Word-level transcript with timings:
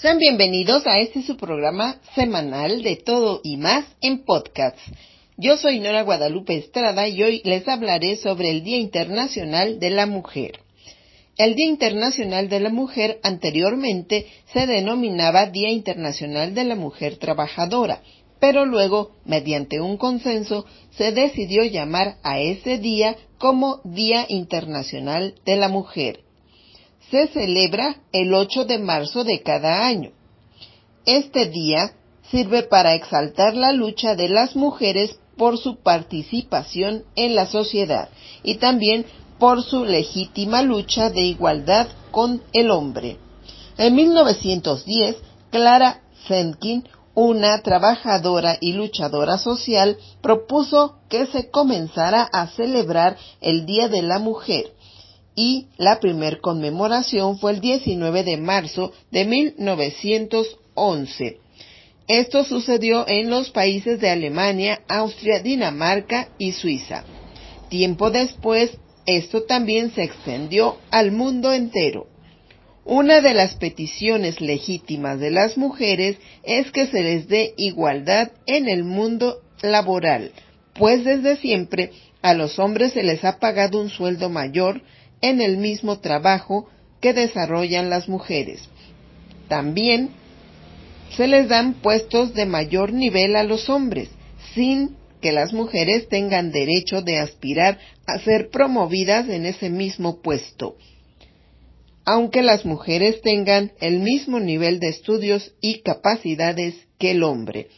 Sean 0.00 0.16
bienvenidos 0.16 0.86
a 0.86 0.98
este 0.98 1.20
su 1.20 1.36
programa 1.36 2.00
semanal 2.14 2.82
de 2.82 2.96
todo 2.96 3.42
y 3.44 3.58
más 3.58 3.84
en 4.00 4.24
podcasts. 4.24 4.80
Yo 5.36 5.58
soy 5.58 5.78
Nora 5.78 6.04
Guadalupe 6.04 6.56
Estrada 6.56 7.06
y 7.06 7.22
hoy 7.22 7.42
les 7.44 7.68
hablaré 7.68 8.16
sobre 8.16 8.48
el 8.48 8.64
Día 8.64 8.78
Internacional 8.78 9.78
de 9.78 9.90
la 9.90 10.06
Mujer. 10.06 10.60
El 11.36 11.54
Día 11.54 11.66
Internacional 11.66 12.48
de 12.48 12.60
la 12.60 12.70
Mujer 12.70 13.20
anteriormente 13.22 14.26
se 14.54 14.66
denominaba 14.66 15.50
Día 15.50 15.68
Internacional 15.68 16.54
de 16.54 16.64
la 16.64 16.76
Mujer 16.76 17.16
Trabajadora, 17.16 18.00
pero 18.40 18.64
luego, 18.64 19.10
mediante 19.26 19.82
un 19.82 19.98
consenso, 19.98 20.64
se 20.96 21.12
decidió 21.12 21.62
llamar 21.62 22.16
a 22.22 22.40
ese 22.40 22.78
día 22.78 23.18
como 23.36 23.82
Día 23.84 24.24
Internacional 24.30 25.34
de 25.44 25.56
la 25.56 25.68
Mujer 25.68 26.20
se 27.10 27.26
celebra 27.28 27.96
el 28.12 28.32
8 28.32 28.64
de 28.64 28.78
marzo 28.78 29.24
de 29.24 29.42
cada 29.42 29.86
año. 29.86 30.10
Este 31.04 31.46
día 31.46 31.92
sirve 32.30 32.62
para 32.62 32.94
exaltar 32.94 33.54
la 33.54 33.72
lucha 33.72 34.14
de 34.14 34.28
las 34.28 34.54
mujeres 34.54 35.18
por 35.36 35.58
su 35.58 35.76
participación 35.76 37.04
en 37.16 37.34
la 37.34 37.46
sociedad 37.46 38.10
y 38.42 38.56
también 38.56 39.06
por 39.38 39.62
su 39.62 39.84
legítima 39.84 40.62
lucha 40.62 41.10
de 41.10 41.22
igualdad 41.22 41.88
con 42.10 42.42
el 42.52 42.70
hombre. 42.70 43.18
En 43.78 43.94
1910, 43.96 45.16
Clara 45.50 46.02
Zetkin, 46.28 46.86
una 47.14 47.60
trabajadora 47.62 48.56
y 48.60 48.74
luchadora 48.74 49.38
social, 49.38 49.96
propuso 50.20 50.96
que 51.08 51.26
se 51.26 51.50
comenzara 51.50 52.28
a 52.32 52.46
celebrar 52.48 53.16
el 53.40 53.66
Día 53.66 53.88
de 53.88 54.02
la 54.02 54.18
Mujer 54.18 54.74
y 55.34 55.66
la 55.76 56.00
primer 56.00 56.40
conmemoración 56.40 57.38
fue 57.38 57.52
el 57.52 57.60
19 57.60 58.24
de 58.24 58.36
marzo 58.36 58.92
de 59.10 59.24
1911. 59.24 61.38
Esto 62.08 62.44
sucedió 62.44 63.06
en 63.06 63.30
los 63.30 63.50
países 63.50 64.00
de 64.00 64.10
Alemania, 64.10 64.80
Austria, 64.88 65.40
Dinamarca 65.40 66.28
y 66.38 66.52
Suiza. 66.52 67.04
Tiempo 67.68 68.10
después, 68.10 68.72
esto 69.06 69.44
también 69.44 69.92
se 69.92 70.02
extendió 70.02 70.78
al 70.90 71.12
mundo 71.12 71.52
entero. 71.52 72.08
Una 72.84 73.20
de 73.20 73.34
las 73.34 73.54
peticiones 73.54 74.40
legítimas 74.40 75.20
de 75.20 75.30
las 75.30 75.56
mujeres 75.56 76.16
es 76.42 76.72
que 76.72 76.86
se 76.86 77.02
les 77.02 77.28
dé 77.28 77.54
igualdad 77.56 78.32
en 78.46 78.68
el 78.68 78.82
mundo 78.82 79.42
laboral, 79.62 80.32
pues 80.74 81.04
desde 81.04 81.36
siempre 81.36 81.92
a 82.22 82.34
los 82.34 82.58
hombres 82.58 82.92
se 82.92 83.04
les 83.04 83.24
ha 83.24 83.38
pagado 83.38 83.80
un 83.80 83.90
sueldo 83.90 84.28
mayor 84.28 84.82
en 85.20 85.40
el 85.40 85.56
mismo 85.56 86.00
trabajo 86.00 86.68
que 87.00 87.12
desarrollan 87.12 87.90
las 87.90 88.08
mujeres. 88.08 88.62
También 89.48 90.10
se 91.16 91.26
les 91.26 91.48
dan 91.48 91.74
puestos 91.74 92.34
de 92.34 92.46
mayor 92.46 92.92
nivel 92.92 93.36
a 93.36 93.42
los 93.42 93.68
hombres, 93.68 94.10
sin 94.54 94.96
que 95.20 95.32
las 95.32 95.52
mujeres 95.52 96.08
tengan 96.08 96.50
derecho 96.50 97.02
de 97.02 97.18
aspirar 97.18 97.78
a 98.06 98.18
ser 98.20 98.48
promovidas 98.50 99.28
en 99.28 99.44
ese 99.44 99.68
mismo 99.70 100.22
puesto, 100.22 100.76
aunque 102.04 102.42
las 102.42 102.64
mujeres 102.64 103.20
tengan 103.20 103.72
el 103.80 104.00
mismo 104.00 104.40
nivel 104.40 104.80
de 104.80 104.88
estudios 104.88 105.52
y 105.60 105.80
capacidades 105.82 106.74
que 106.98 107.12
el 107.12 107.22
hombre. 107.22 107.68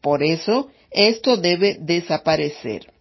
Por 0.00 0.22
eso, 0.22 0.68
esto 0.90 1.36
debe 1.36 1.76
desaparecer. 1.80 2.91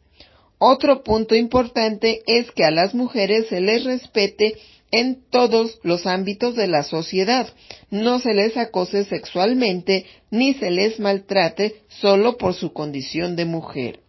Otro 0.64 1.02
punto 1.02 1.34
importante 1.34 2.22
es 2.28 2.52
que 2.52 2.64
a 2.64 2.70
las 2.70 2.94
mujeres 2.94 3.48
se 3.48 3.62
les 3.62 3.84
respete 3.84 4.60
en 4.92 5.24
todos 5.32 5.80
los 5.82 6.06
ámbitos 6.06 6.56
de 6.56 6.68
la 6.68 6.84
sociedad, 6.84 7.52
no 7.90 8.20
se 8.20 8.36
les 8.36 8.56
acose 8.58 9.06
sexualmente 9.06 10.06
ni 10.30 10.54
se 10.54 10.70
les 10.70 11.00
maltrate 11.00 11.82
solo 11.88 12.38
por 12.38 12.54
su 12.54 12.74
condición 12.74 13.36
de 13.36 13.46
mujer. 13.46 14.02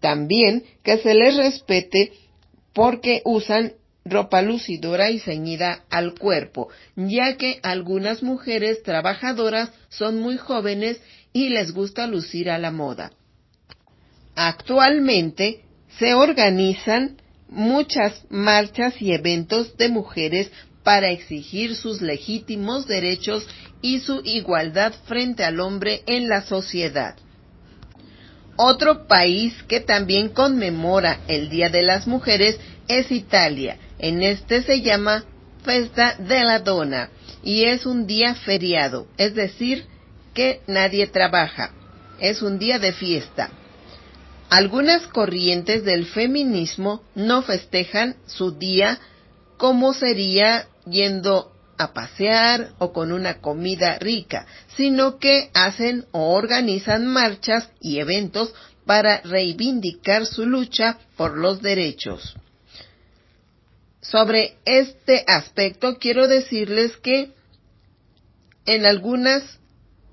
También 0.00 0.64
que 0.82 0.98
se 0.98 1.14
les 1.14 1.38
respete 1.38 2.12
porque 2.74 3.22
usan 3.24 3.72
ropa 4.04 4.42
lucidora 4.42 5.10
y 5.10 5.20
ceñida 5.20 5.86
al 5.88 6.12
cuerpo, 6.18 6.68
ya 6.96 7.38
que 7.38 7.60
algunas 7.62 8.22
mujeres 8.22 8.82
trabajadoras 8.82 9.70
son 9.88 10.20
muy 10.20 10.36
jóvenes 10.36 11.00
y 11.32 11.48
les 11.48 11.72
gusta 11.72 12.06
lucir 12.06 12.50
a 12.50 12.58
la 12.58 12.72
moda. 12.72 13.12
Actualmente 14.36 15.63
se 15.98 16.14
organizan 16.14 17.16
muchas 17.48 18.24
marchas 18.30 19.00
y 19.00 19.12
eventos 19.12 19.76
de 19.76 19.88
mujeres 19.88 20.50
para 20.82 21.10
exigir 21.10 21.76
sus 21.76 22.02
legítimos 22.02 22.86
derechos 22.86 23.46
y 23.80 24.00
su 24.00 24.20
igualdad 24.24 24.92
frente 25.06 25.44
al 25.44 25.60
hombre 25.60 26.02
en 26.06 26.28
la 26.28 26.42
sociedad. 26.42 27.16
Otro 28.56 29.06
país 29.06 29.54
que 29.68 29.80
también 29.80 30.28
conmemora 30.28 31.20
el 31.26 31.48
Día 31.48 31.70
de 31.70 31.82
las 31.82 32.06
Mujeres 32.06 32.58
es 32.86 33.10
Italia. 33.10 33.78
En 33.98 34.22
este 34.22 34.62
se 34.62 34.80
llama 34.80 35.24
Festa 35.64 36.14
de 36.18 36.44
la 36.44 36.60
Donna 36.60 37.10
y 37.42 37.64
es 37.64 37.86
un 37.86 38.06
día 38.06 38.34
feriado, 38.34 39.06
es 39.16 39.34
decir, 39.34 39.86
que 40.34 40.60
nadie 40.66 41.06
trabaja. 41.06 41.72
Es 42.20 42.42
un 42.42 42.58
día 42.58 42.78
de 42.78 42.92
fiesta. 42.92 43.50
Algunas 44.50 45.06
corrientes 45.08 45.84
del 45.84 46.06
feminismo 46.06 47.02
no 47.14 47.42
festejan 47.42 48.16
su 48.26 48.52
día 48.52 49.00
como 49.56 49.94
sería 49.94 50.68
yendo 50.86 51.52
a 51.78 51.92
pasear 51.92 52.72
o 52.78 52.92
con 52.92 53.12
una 53.12 53.40
comida 53.40 53.98
rica, 53.98 54.46
sino 54.76 55.18
que 55.18 55.50
hacen 55.54 56.06
o 56.12 56.34
organizan 56.34 57.06
marchas 57.06 57.68
y 57.80 57.98
eventos 57.98 58.54
para 58.86 59.20
reivindicar 59.22 60.26
su 60.26 60.46
lucha 60.46 60.98
por 61.16 61.36
los 61.36 61.62
derechos. 61.62 62.34
Sobre 64.00 64.58
este 64.66 65.24
aspecto 65.26 65.98
quiero 65.98 66.28
decirles 66.28 66.96
que 66.98 67.32
en 68.66 68.86
algunas 68.86 69.42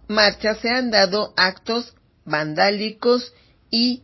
marchas 0.08 0.60
se 0.60 0.70
han 0.70 0.92
dado 0.92 1.34
actos 1.36 1.94
vandálicos 2.26 3.34
y 3.70 4.04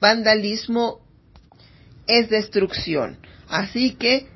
vandalismo 0.00 1.00
es 2.06 2.28
destrucción. 2.28 3.18
Así 3.48 3.92
que 3.92 4.26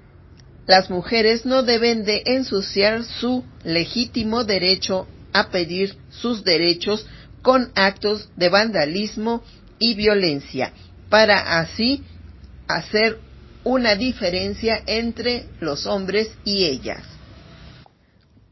las 0.66 0.90
mujeres 0.90 1.44
no 1.44 1.62
deben 1.62 2.04
de 2.04 2.22
ensuciar 2.26 3.04
su 3.04 3.44
legítimo 3.64 4.44
derecho 4.44 5.08
a 5.32 5.50
pedir 5.50 5.96
sus 6.10 6.44
derechos 6.44 7.06
con 7.42 7.72
actos 7.74 8.28
de 8.36 8.48
vandalismo 8.48 9.42
y 9.78 9.94
violencia, 9.94 10.72
para 11.08 11.58
así 11.58 12.04
hacer 12.68 13.18
una 13.64 13.96
diferencia 13.96 14.82
entre 14.86 15.46
los 15.60 15.86
hombres 15.86 16.30
y 16.44 16.64
ellas. 16.64 17.02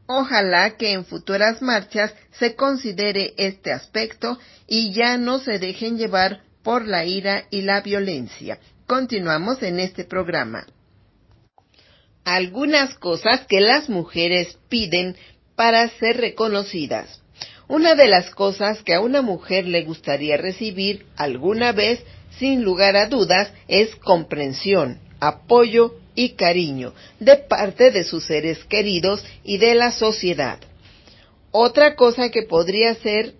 Ojalá 0.07 0.75
que 0.75 0.91
en 0.91 1.05
futuras 1.05 1.61
marchas 1.61 2.13
se 2.31 2.55
considere 2.55 3.33
este 3.37 3.71
aspecto 3.71 4.37
y 4.67 4.91
ya 4.91 5.17
no 5.17 5.39
se 5.39 5.57
dejen 5.57 5.97
llevar 5.97 6.41
por 6.63 6.87
la 6.87 7.05
ira 7.05 7.45
y 7.49 7.61
la 7.61 7.81
violencia. 7.81 8.59
Continuamos 8.87 9.63
en 9.63 9.79
este 9.79 10.03
programa. 10.03 10.65
Algunas 12.23 12.93
cosas 12.95 13.45
que 13.47 13.61
las 13.61 13.89
mujeres 13.89 14.57
piden 14.69 15.15
para 15.55 15.87
ser 15.89 16.17
reconocidas. 16.17 17.21
Una 17.67 17.95
de 17.95 18.07
las 18.07 18.29
cosas 18.31 18.83
que 18.83 18.93
a 18.93 18.99
una 18.99 19.21
mujer 19.21 19.65
le 19.65 19.83
gustaría 19.83 20.37
recibir 20.37 21.05
alguna 21.15 21.71
vez, 21.71 22.03
sin 22.37 22.63
lugar 22.63 22.95
a 22.95 23.07
dudas, 23.07 23.51
es 23.67 23.95
comprensión, 23.95 24.99
apoyo 25.19 25.95
y 26.15 26.31
cariño 26.31 26.93
de 27.19 27.37
parte 27.37 27.91
de 27.91 28.03
sus 28.03 28.25
seres 28.25 28.63
queridos 28.65 29.23
y 29.43 29.57
de 29.57 29.75
la 29.75 29.91
sociedad. 29.91 30.59
Otra 31.51 31.95
cosa 31.95 32.29
que 32.29 32.43
podría 32.43 32.95
ser 32.95 33.35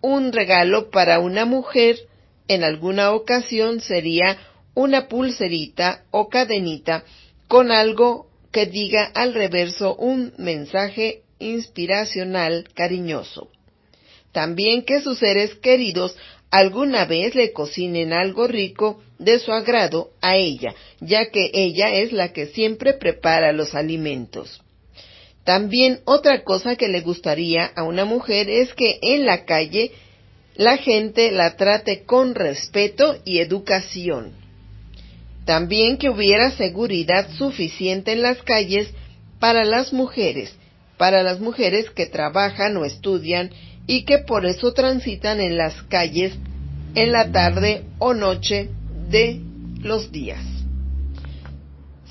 un 0.00 0.32
regalo 0.32 0.90
para 0.90 1.18
una 1.18 1.44
mujer 1.44 1.98
en 2.48 2.64
alguna 2.64 3.12
ocasión 3.12 3.80
sería 3.80 4.38
una 4.74 5.08
pulserita 5.08 6.04
o 6.10 6.28
cadenita 6.28 7.04
con 7.46 7.70
algo 7.70 8.26
que 8.50 8.66
diga 8.66 9.04
al 9.14 9.34
reverso 9.34 9.94
un 9.96 10.32
mensaje 10.38 11.22
inspiracional 11.38 12.68
cariñoso. 12.74 13.48
También 14.32 14.84
que 14.84 15.00
sus 15.00 15.18
seres 15.18 15.54
queridos 15.56 16.16
alguna 16.50 17.04
vez 17.04 17.34
le 17.34 17.52
cocinen 17.52 18.12
algo 18.12 18.46
rico 18.46 19.02
de 19.18 19.38
su 19.38 19.52
agrado 19.52 20.10
a 20.20 20.36
ella, 20.36 20.74
ya 21.00 21.30
que 21.30 21.50
ella 21.52 21.92
es 21.94 22.12
la 22.12 22.32
que 22.32 22.46
siempre 22.46 22.94
prepara 22.94 23.52
los 23.52 23.74
alimentos. 23.74 24.62
También 25.44 26.00
otra 26.04 26.44
cosa 26.44 26.76
que 26.76 26.88
le 26.88 27.00
gustaría 27.00 27.64
a 27.64 27.82
una 27.82 28.04
mujer 28.04 28.48
es 28.50 28.74
que 28.74 28.98
en 29.00 29.26
la 29.26 29.44
calle 29.44 29.92
la 30.58 30.76
gente 30.76 31.30
la 31.30 31.56
trate 31.56 32.02
con 32.04 32.34
respeto 32.34 33.16
y 33.24 33.38
educación. 33.38 34.32
También 35.44 35.98
que 35.98 36.10
hubiera 36.10 36.50
seguridad 36.50 37.30
suficiente 37.38 38.10
en 38.12 38.22
las 38.22 38.42
calles 38.42 38.92
para 39.38 39.64
las 39.64 39.92
mujeres, 39.92 40.52
para 40.96 41.22
las 41.22 41.38
mujeres 41.38 41.90
que 41.90 42.06
trabajan 42.06 42.76
o 42.76 42.84
estudian 42.84 43.50
y 43.86 44.04
que 44.04 44.18
por 44.18 44.46
eso 44.46 44.72
transitan 44.72 45.40
en 45.40 45.56
las 45.56 45.80
calles 45.84 46.34
en 46.96 47.12
la 47.12 47.30
tarde 47.30 47.84
o 47.98 48.12
noche 48.12 48.68
de 49.08 49.40
los 49.80 50.10
días. 50.10 50.44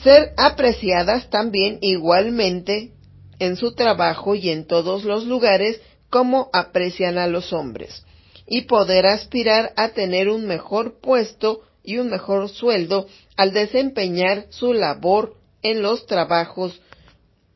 Ser 0.03 0.31
apreciadas 0.37 1.29
también 1.29 1.79
igualmente 1.81 2.93
en 3.39 3.57
su 3.57 3.75
trabajo 3.75 4.35
y 4.35 4.51
en 4.51 4.65
todos 4.65 5.03
los 5.03 5.25
lugares 5.25 5.81
como 6.09 6.49
aprecian 6.53 7.17
a 7.17 7.27
los 7.27 7.51
hombres, 7.51 8.05
y 8.47 8.61
poder 8.61 9.05
aspirar 9.05 9.73
a 9.75 9.89
tener 9.89 10.29
un 10.29 10.47
mejor 10.47 10.99
puesto 11.01 11.61
y 11.83 11.97
un 11.97 12.09
mejor 12.09 12.49
sueldo 12.49 13.07
al 13.35 13.53
desempeñar 13.53 14.47
su 14.49 14.73
labor 14.73 15.35
en 15.61 15.81
los 15.81 16.05
trabajos 16.05 16.81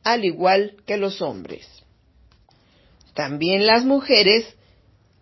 al 0.04 0.24
igual 0.24 0.76
que 0.86 0.96
los 0.96 1.22
hombres. 1.22 1.66
También 3.14 3.66
las 3.66 3.84
mujeres 3.84 4.46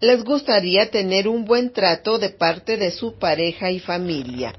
les 0.00 0.24
gustaría 0.24 0.90
tener 0.90 1.28
un 1.28 1.44
buen 1.44 1.72
trato 1.72 2.18
de 2.18 2.30
parte 2.30 2.76
de 2.76 2.90
su 2.90 3.18
pareja 3.18 3.70
y 3.70 3.80
familia. 3.80 4.54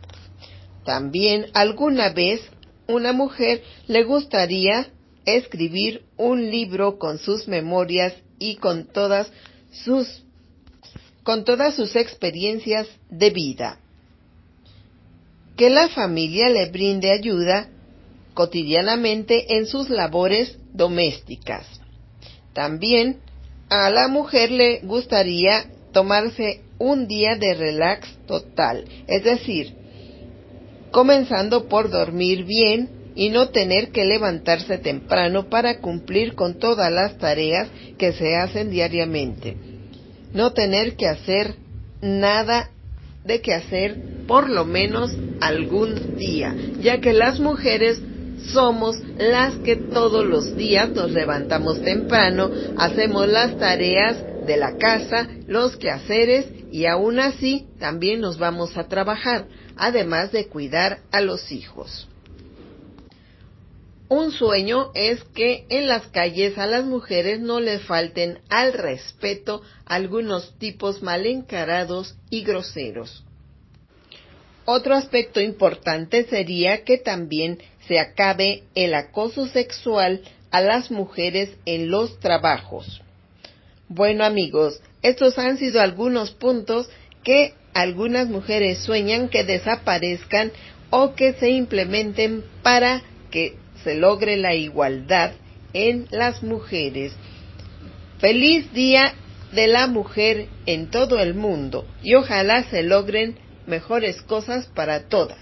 También 0.86 1.48
alguna 1.54 2.10
vez 2.10 2.42
una 2.88 3.14
mujer 3.14 3.64
le 3.88 4.04
gustaría 4.04 4.88
escribir 5.26 6.04
un 6.18 6.50
libro 6.50 6.98
con 6.98 7.18
sus 7.18 7.48
memorias 7.48 8.14
y 8.38 8.56
con 8.56 8.86
todas 8.86 9.32
sus 9.72 10.24
con 11.24 11.46
todas 11.46 11.76
sus 11.76 11.96
experiencias 11.96 12.88
de 13.10 13.30
vida. 13.30 13.80
Que 15.56 15.70
la 15.70 15.90
familia 15.90 16.50
le 16.50 16.70
brinde 16.70 17.12
ayuda 17.12 17.70
cotidianamente 18.34 19.58
en 19.58 19.66
sus 19.66 19.90
labores 19.90 20.58
domésticas. 20.74 21.68
También 22.54 23.20
a 23.70 23.90
la 23.90 24.08
mujer 24.08 24.52
le 24.52 24.80
gustaría 24.80 25.66
tomarse 25.92 26.62
un 26.78 27.08
día 27.08 27.36
de 27.36 27.54
relax 27.54 28.08
total, 28.26 28.86
es 29.08 29.24
decir, 29.24 29.76
comenzando 30.92 31.68
por 31.68 31.90
dormir 31.90 32.44
bien 32.46 32.90
y 33.16 33.30
no 33.30 33.50
tener 33.50 33.92
que 33.92 34.06
levantarse 34.06 34.78
temprano 34.78 35.50
para 35.50 35.80
cumplir 35.80 36.34
con 36.34 36.60
todas 36.60 36.92
las 36.92 37.18
tareas 37.18 37.70
que 37.98 38.14
se 38.14 38.36
hacen 38.36 38.72
diariamente. 38.72 39.71
No 40.34 40.54
tener 40.54 40.96
que 40.96 41.08
hacer 41.08 41.56
nada 42.02 42.70
de 43.26 43.42
que 43.42 43.54
hacer 43.54 43.98
por 44.28 44.50
lo 44.50 44.66
menos 44.66 45.12
algún 45.40 46.18
día, 46.18 46.56
ya 46.80 47.00
que 47.00 47.14
las 47.14 47.40
mujeres 47.40 48.02
somos 48.54 48.98
las 49.18 49.56
que 49.58 49.76
todos 49.76 50.26
los 50.26 50.56
días 50.56 50.90
nos 50.92 51.12
levantamos 51.12 51.82
temprano, 51.82 52.50
hacemos 52.78 53.28
las 53.28 53.58
tareas 53.58 54.18
de 54.46 54.58
la 54.58 54.78
casa, 54.78 55.28
los 55.48 55.78
quehaceres 55.78 56.48
y 56.72 56.86
aún 56.86 57.20
así 57.20 57.68
también 57.80 58.22
nos 58.22 58.38
vamos 58.38 58.78
a 58.78 58.88
trabajar, 58.88 59.48
además 59.76 60.32
de 60.32 60.48
cuidar 60.48 61.00
a 61.12 61.22
los 61.22 61.52
hijos. 61.52 62.08
Un 64.12 64.34
sueño 64.34 64.92
es 64.94 65.24
que 65.24 65.64
en 65.70 65.88
las 65.88 66.08
calles 66.08 66.58
a 66.58 66.66
las 66.66 66.84
mujeres 66.84 67.40
no 67.40 67.62
les 67.62 67.82
falten 67.84 68.40
al 68.50 68.74
respeto 68.74 69.62
algunos 69.86 70.60
tipos 70.60 71.02
mal 71.02 71.26
encarados 71.26 72.18
y 72.30 72.44
groseros. 72.44 73.24
Otro 74.66 74.96
aspecto 74.96 75.40
importante 75.40 76.26
sería 76.26 76.84
que 76.84 76.98
también 76.98 77.60
se 77.88 78.00
acabe 78.00 78.64
el 78.76 78.96
acoso 78.96 79.48
sexual 79.48 80.24
a 80.52 80.60
las 80.60 80.92
mujeres 80.92 81.52
en 81.66 81.90
los 81.90 82.20
trabajos. 82.20 83.02
Bueno 83.88 84.26
amigos, 84.26 84.82
estos 85.04 85.40
han 85.40 85.58
sido 85.58 85.80
algunos 85.80 86.32
puntos 86.32 86.90
que 87.24 87.54
algunas 87.74 88.28
mujeres 88.28 88.80
sueñan 88.80 89.30
que 89.30 89.46
desaparezcan 89.46 90.52
o 90.90 91.16
que 91.16 91.32
se 91.32 91.52
implementen 91.52 92.44
para 92.62 93.04
que 93.32 93.61
se 93.84 93.96
logre 93.96 94.38
la 94.38 94.54
igualdad 94.54 95.32
en 95.74 96.08
las 96.12 96.44
mujeres. 96.44 97.14
Feliz 98.20 98.72
Día 98.74 99.14
de 99.52 99.68
la 99.68 99.88
Mujer 99.88 100.48
en 100.66 100.90
todo 100.90 101.20
el 101.20 101.34
mundo 101.34 101.86
y 102.02 102.16
ojalá 102.16 102.64
se 102.64 102.84
logren 102.84 103.38
mejores 103.66 104.22
cosas 104.22 104.68
para 104.68 105.08
todas. 105.08 105.40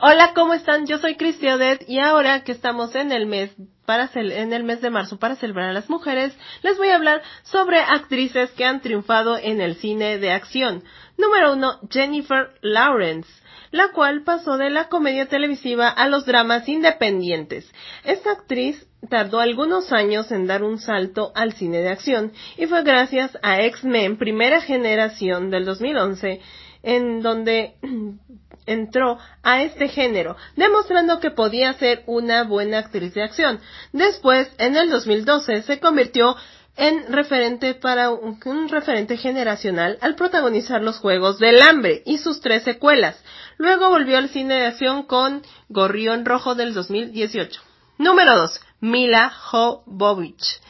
Hola, 0.00 0.32
¿cómo 0.34 0.54
están? 0.54 0.86
Yo 0.86 0.98
soy 0.98 1.16
Odette 1.16 1.88
y 1.88 1.98
ahora 1.98 2.42
que 2.42 2.52
estamos 2.52 2.94
en 2.94 3.12
el 3.12 3.26
mes 3.26 3.50
para 3.86 4.10
en 4.14 4.52
el 4.52 4.64
mes 4.64 4.80
de 4.80 4.90
marzo 4.90 5.18
para 5.18 5.36
celebrar 5.36 5.70
a 5.70 5.72
las 5.72 5.88
mujeres, 5.88 6.36
les 6.62 6.76
voy 6.78 6.88
a 6.88 6.96
hablar 6.96 7.22
sobre 7.42 7.78
actrices 7.78 8.50
que 8.52 8.64
han 8.64 8.80
triunfado 8.80 9.38
en 9.38 9.60
el 9.60 9.76
cine 9.76 10.18
de 10.18 10.32
acción. 10.32 10.82
Número 11.16 11.52
uno, 11.52 11.80
Jennifer 11.90 12.50
Lawrence 12.60 13.28
la 13.74 13.88
cual 13.88 14.22
pasó 14.22 14.56
de 14.56 14.70
la 14.70 14.88
comedia 14.88 15.26
televisiva 15.26 15.88
a 15.88 16.08
los 16.08 16.24
dramas 16.24 16.68
independientes. 16.68 17.68
Esta 18.04 18.30
actriz 18.30 18.86
tardó 19.10 19.40
algunos 19.40 19.90
años 19.90 20.30
en 20.30 20.46
dar 20.46 20.62
un 20.62 20.78
salto 20.78 21.32
al 21.34 21.54
cine 21.54 21.78
de 21.78 21.88
acción 21.88 22.32
y 22.56 22.66
fue 22.66 22.84
gracias 22.84 23.36
a 23.42 23.62
X-Men 23.62 24.16
primera 24.16 24.60
generación 24.60 25.50
del 25.50 25.64
2011 25.64 26.40
en 26.84 27.20
donde 27.20 27.74
entró 28.66 29.18
a 29.42 29.62
este 29.64 29.88
género, 29.88 30.36
demostrando 30.54 31.18
que 31.18 31.32
podía 31.32 31.72
ser 31.72 32.04
una 32.06 32.44
buena 32.44 32.78
actriz 32.78 33.12
de 33.14 33.24
acción. 33.24 33.58
Después, 33.92 34.48
en 34.58 34.76
el 34.76 34.88
2012, 34.88 35.62
se 35.62 35.80
convirtió 35.80 36.36
en 36.76 37.12
referente 37.12 37.74
para 37.74 38.10
un, 38.10 38.68
referente 38.68 39.16
generacional 39.16 39.98
al 40.00 40.16
protagonizar 40.16 40.82
los 40.82 40.98
Juegos 40.98 41.38
del 41.38 41.62
Hambre 41.62 42.02
y 42.04 42.18
sus 42.18 42.40
tres 42.40 42.64
secuelas. 42.64 43.16
Luego 43.58 43.90
volvió 43.90 44.18
al 44.18 44.28
cine 44.28 44.54
de 44.54 44.66
acción 44.66 45.04
con 45.04 45.42
Gorrión 45.68 46.24
Rojo 46.24 46.54
del 46.54 46.74
2018. 46.74 47.60
Número 47.98 48.36
2. 48.36 48.60
Mila 48.80 49.30
Jovovich. 49.30 50.60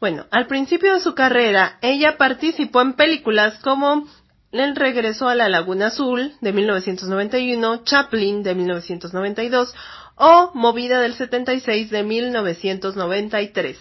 Bueno, 0.00 0.26
al 0.30 0.46
principio 0.46 0.92
de 0.92 1.00
su 1.00 1.14
carrera, 1.14 1.78
ella 1.80 2.18
participó 2.18 2.82
en 2.82 2.94
películas 2.94 3.58
como 3.62 4.06
El 4.52 4.76
regreso 4.76 5.28
a 5.28 5.34
la 5.34 5.48
Laguna 5.48 5.86
Azul 5.86 6.34
de 6.40 6.52
1991, 6.52 7.84
Chaplin 7.84 8.42
de 8.42 8.54
1992 8.54 9.74
o 10.16 10.50
Movida 10.54 11.00
del 11.00 11.14
76 11.14 11.90
de 11.90 12.02
1993. 12.02 13.78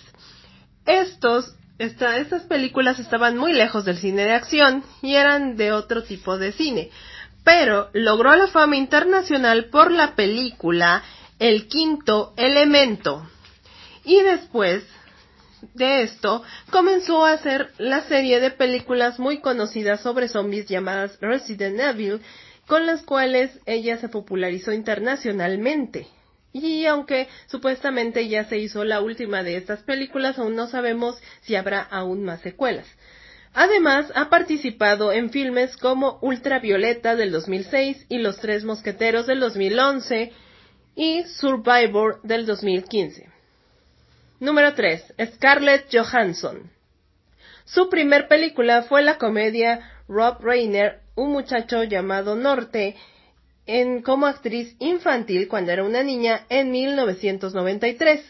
Estos, 0.86 1.56
estas 1.80 2.44
películas 2.44 3.00
estaban 3.00 3.38
muy 3.38 3.54
lejos 3.54 3.86
del 3.86 3.98
cine 3.98 4.24
de 4.24 4.34
acción 4.34 4.84
y 5.01 5.15
eran 5.15 5.58
de 5.58 5.72
otro 5.72 6.04
tipo 6.04 6.38
de 6.38 6.51
cine, 6.51 6.89
pero 7.44 7.89
logró 7.94 8.36
la 8.36 8.48
fama 8.48 8.75
internacional 8.75 9.65
por 9.70 9.92
la 9.92 10.15
película 10.15 11.04
El 11.39 11.68
quinto 11.68 12.34
elemento. 12.38 13.27
Y 14.06 14.22
después 14.22 14.84
de 15.74 16.04
esto, 16.04 16.44
comenzó 16.70 17.25
a 17.25 17.32
hacer 17.32 17.72
la 17.77 18.01
serie 18.01 18.39
de 18.39 18.51
películas 18.51 19.20
muy 19.20 19.39
conocidas 19.39 20.01
sobre 20.01 20.27
zombies 20.27 20.68
llamadas 20.68 21.18
Resident 21.20 21.80
Evil, 21.80 22.22
con 22.68 22.86
las 22.86 23.01
cuales 23.04 23.51
ella 23.65 23.98
se 23.98 24.10
popularizó 24.10 24.72
internacionalmente. 24.72 26.08
Y 26.57 26.85
aunque 26.85 27.27
supuestamente 27.47 28.29
ya 28.29 28.45
se 28.45 28.57
hizo 28.57 28.85
la 28.85 29.01
última 29.01 29.43
de 29.43 29.57
estas 29.57 29.83
películas, 29.83 30.39
aún 30.39 30.55
no 30.55 30.67
sabemos 30.67 31.21
si 31.41 31.57
habrá 31.57 31.81
aún 31.81 32.24
más 32.24 32.39
secuelas. 32.39 32.88
Además, 33.53 34.09
ha 34.15 34.29
participado 34.29 35.12
en 35.12 35.31
filmes 35.31 35.75
como 35.75 36.17
Ultravioleta 36.21 37.17
del 37.17 37.33
2006 37.33 38.05
y 38.07 38.19
Los 38.19 38.38
Tres 38.38 38.63
Mosqueteros 38.63 39.27
del 39.27 39.41
2011 39.41 40.31
y 40.95 41.24
Survivor 41.24 42.21
del 42.24 42.45
2015. 42.45 43.27
Número 44.39 44.74
3. 44.75 45.13
Scarlett 45.33 45.88
Johansson. 45.91 46.71
Su 47.65 47.89
primer 47.89 48.29
película 48.29 48.83
fue 48.83 49.01
la 49.01 49.17
comedia 49.17 49.91
Rob 50.07 50.39
Reiner, 50.41 51.01
un 51.15 51.33
muchacho 51.33 51.83
llamado 51.83 52.38
Norte, 52.38 52.95
en, 53.65 54.01
como 54.01 54.27
actriz 54.27 54.75
infantil 54.79 55.48
cuando 55.48 55.72
era 55.72 55.84
una 55.84 56.03
niña 56.03 56.45
en 56.50 56.72
1993, 56.72 58.22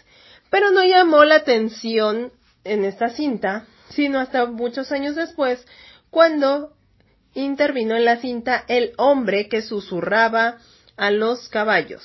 pero 0.50 0.72
no 0.72 0.84
llamó 0.84 1.24
la 1.24 1.36
atención 1.36 2.32
en 2.64 2.86
esta 2.86 3.10
cinta 3.10 3.68
sino 3.90 4.20
hasta 4.20 4.46
muchos 4.46 4.92
años 4.92 5.16
después, 5.16 5.66
cuando 6.10 6.74
intervino 7.34 7.96
en 7.96 8.06
la 8.06 8.18
cinta 8.18 8.64
El 8.68 8.94
hombre 8.98 9.48
que 9.50 9.62
susurraba 9.62 10.58
a 10.98 11.12
los 11.12 11.50
caballos. 11.50 12.04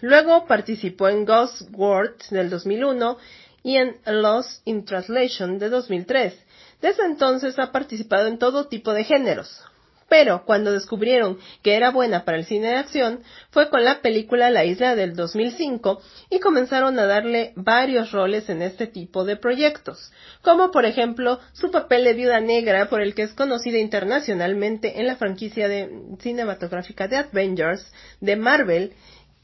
Luego 0.00 0.46
participó 0.46 1.08
en 1.08 1.24
Ghost 1.24 1.62
World 1.72 2.16
del 2.30 2.50
2001 2.50 3.16
y 3.62 3.76
en 3.76 3.96
Lost 4.04 4.60
in 4.66 4.84
Translation 4.84 5.58
de 5.58 5.70
2003. 5.70 6.34
Desde 6.82 7.04
entonces 7.04 7.58
ha 7.58 7.72
participado 7.72 8.28
en 8.28 8.38
todo 8.38 8.68
tipo 8.68 8.92
de 8.92 9.04
géneros. 9.04 9.62
Pero 10.08 10.44
cuando 10.44 10.72
descubrieron 10.72 11.38
que 11.62 11.74
era 11.74 11.90
buena 11.90 12.24
para 12.24 12.38
el 12.38 12.44
cine 12.44 12.68
de 12.68 12.76
acción, 12.76 13.20
fue 13.50 13.70
con 13.70 13.84
la 13.84 14.02
película 14.02 14.50
La 14.50 14.64
Isla 14.64 14.94
del 14.94 15.16
2005 15.16 16.00
y 16.30 16.38
comenzaron 16.38 16.98
a 16.98 17.06
darle 17.06 17.52
varios 17.56 18.12
roles 18.12 18.48
en 18.48 18.62
este 18.62 18.86
tipo 18.86 19.24
de 19.24 19.36
proyectos, 19.36 20.12
como 20.42 20.70
por 20.70 20.84
ejemplo 20.84 21.40
su 21.52 21.70
papel 21.72 22.04
de 22.04 22.14
viuda 22.14 22.40
negra 22.40 22.88
por 22.88 23.00
el 23.00 23.14
que 23.14 23.22
es 23.22 23.34
conocida 23.34 23.78
internacionalmente 23.78 25.00
en 25.00 25.08
la 25.08 25.16
franquicia 25.16 25.66
de 25.66 25.90
cinematográfica 26.20 27.08
de 27.08 27.16
Avengers 27.16 27.92
de 28.20 28.36
Marvel 28.36 28.92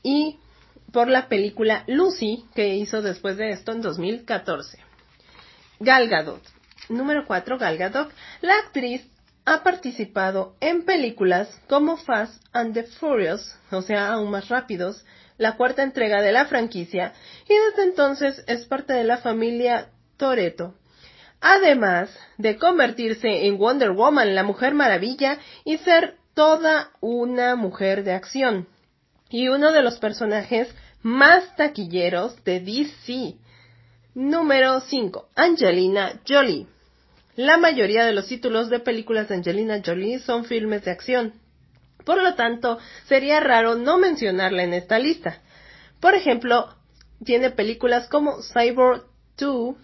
y 0.02 0.38
por 0.92 1.08
la 1.08 1.28
película 1.28 1.84
Lucy 1.88 2.44
que 2.54 2.74
hizo 2.76 3.02
después 3.02 3.36
de 3.36 3.50
esto 3.50 3.72
en 3.72 3.82
2014. 3.82 4.78
Gal 5.80 6.08
Gadot. 6.08 6.42
Número 6.88 7.24
4, 7.26 7.58
Gal 7.58 7.78
Gadot. 7.78 8.12
La 8.42 8.54
actriz 8.58 9.02
ha 9.44 9.62
participado 9.62 10.54
en 10.60 10.84
películas 10.84 11.48
como 11.68 11.96
Fast 11.96 12.42
and 12.52 12.74
the 12.74 12.84
Furious, 12.84 13.56
o 13.70 13.82
sea, 13.82 14.12
aún 14.12 14.30
más 14.30 14.48
rápidos, 14.48 15.04
la 15.38 15.56
cuarta 15.56 15.82
entrega 15.82 16.22
de 16.22 16.32
la 16.32 16.46
franquicia, 16.46 17.12
y 17.48 17.54
desde 17.54 17.90
entonces 17.90 18.44
es 18.46 18.64
parte 18.66 18.92
de 18.92 19.04
la 19.04 19.18
familia 19.18 19.88
Toreto. 20.16 20.74
Además 21.40 22.16
de 22.38 22.56
convertirse 22.56 23.46
en 23.46 23.58
Wonder 23.58 23.90
Woman, 23.90 24.34
la 24.34 24.44
Mujer 24.44 24.74
Maravilla, 24.74 25.38
y 25.64 25.78
ser 25.78 26.16
toda 26.34 26.90
una 27.00 27.56
mujer 27.56 28.04
de 28.04 28.12
acción. 28.12 28.68
Y 29.28 29.48
uno 29.48 29.72
de 29.72 29.82
los 29.82 29.98
personajes 29.98 30.72
más 31.02 31.56
taquilleros 31.56 32.42
de 32.44 32.60
DC. 32.60 33.34
Número 34.14 34.80
5. 34.80 35.28
Angelina 35.34 36.20
Jolie. 36.28 36.68
La 37.36 37.56
mayoría 37.56 38.04
de 38.04 38.12
los 38.12 38.26
títulos 38.26 38.68
de 38.68 38.78
películas 38.78 39.28
de 39.28 39.36
Angelina 39.36 39.80
Jolie 39.84 40.18
son 40.18 40.44
filmes 40.44 40.84
de 40.84 40.90
acción. 40.90 41.32
Por 42.04 42.22
lo 42.22 42.34
tanto, 42.34 42.78
sería 43.06 43.40
raro 43.40 43.74
no 43.74 43.96
mencionarla 43.96 44.64
en 44.64 44.74
esta 44.74 44.98
lista. 44.98 45.40
Por 45.98 46.14
ejemplo, 46.14 46.68
tiene 47.24 47.50
películas 47.50 48.06
como 48.08 48.42
Cyborg 48.42 49.04
2, 49.38 49.76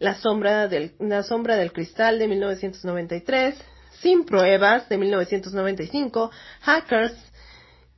La 0.00 0.16
sombra 0.16 0.68
del, 0.68 0.92
La 0.98 1.22
sombra 1.22 1.56
del 1.56 1.72
cristal 1.72 2.18
de 2.18 2.28
1993, 2.28 3.54
Sin 4.02 4.26
pruebas 4.26 4.86
de 4.90 4.98
1995, 4.98 6.30
Hackers, 6.60 7.14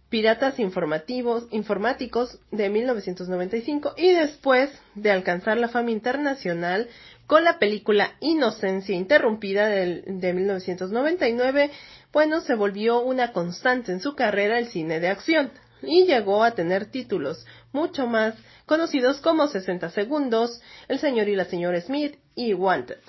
Piratas 0.08 0.58
informativos, 0.58 1.48
informáticos 1.50 2.38
de 2.50 2.70
1995 2.70 3.94
y 3.96 4.12
después 4.12 4.70
de 4.94 5.10
alcanzar 5.10 5.58
la 5.58 5.68
fama 5.68 5.90
internacional 5.90 6.88
con 7.28 7.44
la 7.44 7.58
película 7.58 8.14
Inocencia 8.20 8.96
Interrumpida 8.96 9.66
de 9.66 10.32
1999, 10.32 11.70
bueno, 12.10 12.40
se 12.40 12.54
volvió 12.54 13.00
una 13.00 13.32
constante 13.32 13.92
en 13.92 14.00
su 14.00 14.16
carrera 14.16 14.58
el 14.58 14.68
cine 14.68 14.98
de 14.98 15.08
acción 15.08 15.52
y 15.82 16.06
llegó 16.06 16.42
a 16.42 16.52
tener 16.52 16.86
títulos 16.86 17.44
mucho 17.70 18.06
más 18.06 18.34
conocidos 18.64 19.20
como 19.20 19.46
60 19.46 19.90
segundos, 19.90 20.62
El 20.88 21.00
señor 21.00 21.28
y 21.28 21.36
la 21.36 21.44
señora 21.44 21.78
Smith 21.82 22.16
y 22.34 22.54
Wanted. 22.54 23.02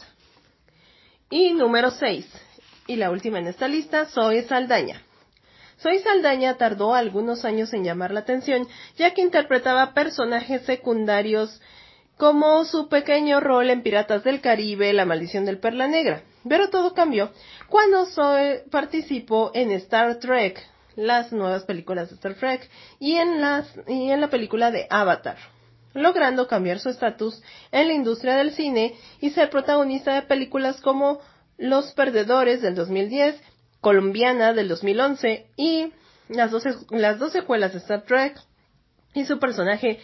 Y 1.30 1.54
número 1.54 1.90
6, 1.90 2.28
y 2.88 2.98
la 2.98 3.12
última 3.12 3.40
en 3.40 3.48
esta 3.48 3.70
lista, 3.70 4.06
Zoe 4.08 4.44
Saldaña. 4.44 5.02
Zoe 5.82 6.04
Saldaña 6.04 6.58
tardó 6.58 6.94
algunos 6.94 7.46
años 7.46 7.74
en 7.74 7.86
llamar 7.86 8.12
la 8.12 8.20
atención, 8.20 8.68
ya 8.98 9.14
que 9.14 9.22
interpretaba 9.22 9.94
personajes 9.94 10.64
secundarios 10.64 11.62
como 12.20 12.66
su 12.66 12.90
pequeño 12.90 13.40
rol 13.40 13.70
en 13.70 13.82
Piratas 13.82 14.26
del 14.26 14.42
Caribe, 14.42 14.92
La 14.92 15.06
maldición 15.06 15.46
del 15.46 15.58
Perla 15.58 15.88
Negra. 15.88 16.24
Pero 16.48 16.70
todo 16.70 16.94
cambió 16.94 17.32
cuando 17.70 18.06
Zoe 18.08 18.66
participó 18.70 19.52
en 19.54 19.72
Star 19.72 20.20
Trek, 20.20 20.62
las 20.98 21.32
nuevas 21.32 21.64
películas 21.64 22.10
de 22.10 22.16
Star 22.16 22.34
Trek, 22.36 22.70
y 23.00 23.16
en, 23.16 23.40
las, 23.40 23.74
y 23.88 24.12
en 24.12 24.20
la 24.20 24.28
película 24.28 24.70
de 24.70 24.86
Avatar, 24.90 25.38
logrando 25.94 26.46
cambiar 26.46 26.80
su 26.80 26.90
estatus 26.90 27.42
en 27.72 27.88
la 27.88 27.94
industria 27.94 28.36
del 28.36 28.52
cine 28.52 28.96
y 29.22 29.30
ser 29.30 29.50
protagonista 29.50 30.14
de 30.16 30.24
películas 30.24 30.82
como 30.82 31.22
Los 31.58 31.94
Perdedores 31.94 32.62
del 32.62 32.76
2010, 32.76 33.42
Colombiana 33.80 34.52
del 34.52 34.68
2011 34.68 35.48
y 35.56 35.94
las 36.28 36.52
dos, 36.52 36.66
las 36.90 37.18
dos 37.18 37.32
secuelas 37.32 37.72
de 37.72 37.80
Star 37.80 38.02
Trek 38.02 38.38
y 39.14 39.24
su 39.24 39.40
personaje 39.40 40.00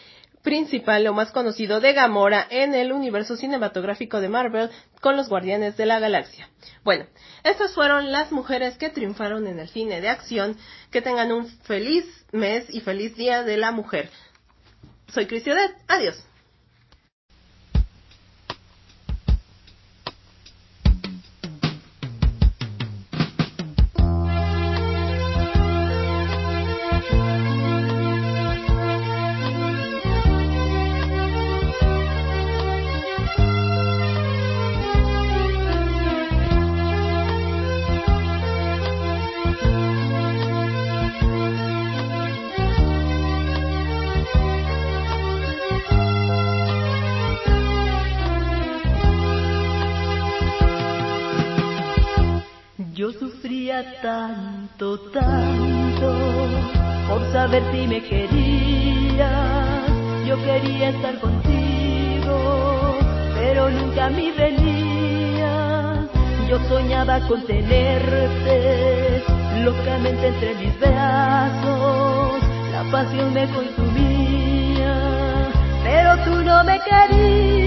principal 0.46 1.06
o 1.08 1.14
más 1.14 1.32
conocido 1.32 1.82
de 1.82 1.92
Gamora 1.92 2.46
en 2.50 2.76
el 2.76 2.94
universo 2.94 3.36
cinematográfico 3.36 4.22
de 4.22 4.30
Marvel 4.30 4.70
con 5.02 5.18
los 5.18 5.28
Guardianes 5.28 5.76
de 5.76 5.88
la 5.88 6.00
Galaxia. 6.00 6.48
Bueno, 6.84 7.08
estas 7.44 7.74
fueron 7.74 8.12
las 8.12 8.32
mujeres 8.32 8.78
que 8.78 8.92
triunfaron 8.92 9.48
en 9.48 9.60
el 9.60 9.68
cine 9.68 10.02
de 10.02 10.10
acción. 10.10 10.56
Que 10.92 11.02
tengan 11.02 11.32
un 11.32 11.48
feliz 11.64 12.06
mes 12.32 12.66
y 12.70 12.80
feliz 12.80 13.16
día 13.16 13.44
de 13.44 13.58
la 13.58 13.72
mujer. 13.72 14.10
Soy 15.08 15.26
Crisiodet. 15.26 15.72
Adiós. 15.88 16.24
Tanto, 53.74 55.00
tanto, 55.12 56.14
por 57.10 57.32
saber 57.32 57.64
si 57.72 57.88
me 57.88 58.00
querías. 58.02 59.26
Yo 60.28 60.38
quería 60.38 60.90
estar 60.90 61.20
contigo, 61.20 62.96
pero 63.34 63.70
nunca 63.72 64.10
me 64.10 64.32
venías. 64.34 66.08
Yo 66.48 66.60
soñaba 66.70 67.20
con 67.28 67.42
tenerte 67.46 69.24
locamente 69.64 70.28
entre 70.28 70.56
mis 70.56 70.80
brazos. 70.80 72.44
La 72.72 72.84
pasión 72.92 73.34
me 73.34 73.48
consumía, 73.48 74.94
pero 75.84 76.18
tú 76.24 76.44
no 76.44 76.64
me 76.64 76.80
querías. 76.82 77.65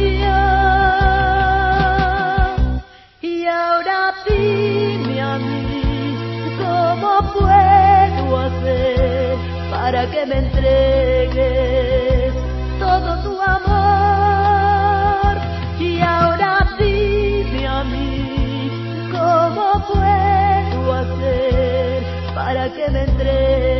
Para 9.90 10.04
que 10.10 10.26
me 10.26 10.36
entregues 10.40 12.34
todo 12.78 13.22
tu 13.22 13.40
amor? 13.40 15.34
Y 15.80 16.02
ahora 16.02 16.58
dime 16.78 17.66
a 17.66 17.84
mí, 17.84 18.70
¿cómo 19.10 19.82
puedo 19.88 20.92
hacer 20.92 22.02
para 22.34 22.70
que 22.70 22.90
me 22.90 23.04
entregues 23.04 23.77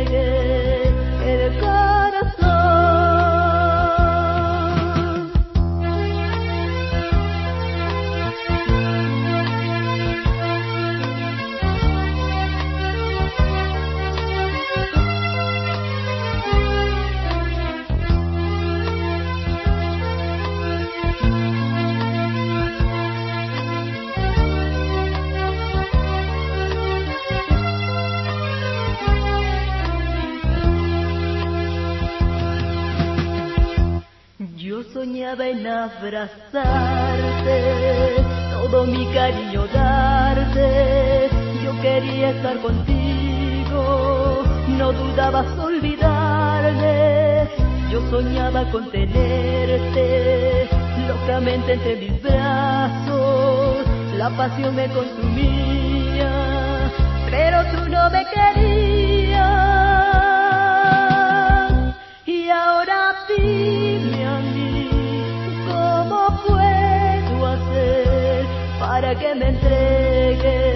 abrazarte 35.85 37.57
todo 38.51 38.85
mi 38.85 39.05
cariño 39.13 39.65
darte. 39.73 41.29
Yo 41.63 41.81
quería 41.81 42.29
estar 42.31 42.59
contigo, 42.59 44.43
no 44.77 44.91
dudabas 44.91 45.47
olvidarme. 45.57 47.47
Yo 47.91 48.01
soñaba 48.09 48.69
con 48.71 48.91
tenerte 48.91 50.67
locamente 51.07 51.73
entre 51.73 51.95
mis 51.95 52.21
brazos. 52.21 53.77
La 54.17 54.29
pasión 54.31 54.75
me 54.75 54.87
consumía, 54.89 56.31
pero 57.31 57.63
tú 57.71 57.89
no 57.89 58.09
me 58.09 58.25
querías. 58.25 58.68
Que 69.15 69.35
me 69.35 69.47
entregues 69.47 70.68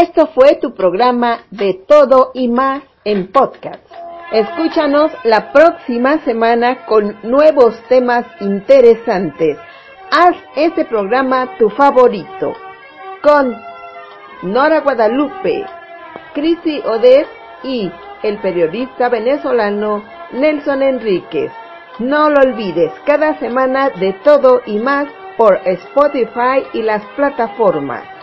Esto 0.00 0.28
fue 0.28 0.54
tu 0.54 0.72
programa 0.72 1.40
de 1.50 1.74
todo 1.74 2.30
y 2.32 2.48
más 2.48 2.82
en 3.04 3.30
podcast. 3.30 3.84
Escúchanos 4.32 5.12
la 5.24 5.52
próxima 5.52 6.16
semana 6.20 6.86
con 6.86 7.18
nuevos 7.22 7.78
temas 7.86 8.24
interesantes. 8.40 9.58
Haz 10.10 10.36
este 10.56 10.86
programa 10.86 11.54
tu 11.58 11.68
favorito. 11.68 12.54
Con 13.22 13.54
Nora 14.40 14.80
Guadalupe, 14.80 15.66
Cristi 16.32 16.80
Odez 16.86 17.28
y 17.62 17.92
el 18.22 18.38
periodista 18.38 19.10
venezolano 19.10 20.02
Nelson 20.32 20.82
Enríquez. 20.82 21.52
No 21.98 22.30
lo 22.30 22.40
olvides, 22.40 22.90
cada 23.04 23.38
semana 23.38 23.90
de 23.90 24.14
todo 24.24 24.62
y 24.64 24.78
más 24.78 25.08
por 25.36 25.60
Spotify 25.66 26.64
y 26.72 26.80
las 26.80 27.04
plataformas. 27.16 28.19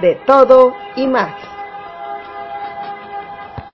De 0.00 0.14
todo 0.26 0.74
y 0.96 1.06
más. 1.06 1.59